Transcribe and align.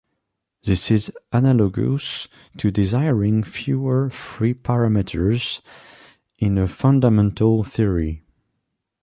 This 0.63 0.89
is 0.89 1.13
analogous 1.31 2.27
to 2.57 2.71
desiring 2.71 3.43
fewer 3.43 4.09
free 4.09 4.55
parameters 4.55 5.61
in 6.39 6.57
a 6.57 6.67
fundamental 6.67 7.63
theory. 7.63 8.23